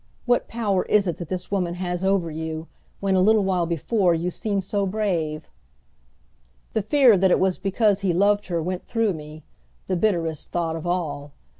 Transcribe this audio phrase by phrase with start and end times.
[0.25, 2.65] What power is it that this woman has over you,
[3.01, 5.47] when a little while before you seemed so brave?"
[6.73, 9.43] The fear that it was because he loved her went through me,
[9.85, 11.33] the bitterest thought of all.